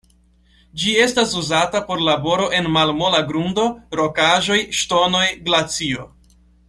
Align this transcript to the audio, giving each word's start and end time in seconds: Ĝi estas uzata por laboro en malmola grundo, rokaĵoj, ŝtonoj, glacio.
Ĝi 0.83 0.93
estas 1.01 1.33
uzata 1.41 1.81
por 1.89 2.01
laboro 2.07 2.47
en 2.61 2.69
malmola 2.77 3.19
grundo, 3.33 3.67
rokaĵoj, 4.01 4.59
ŝtonoj, 4.81 5.25
glacio. 5.51 6.09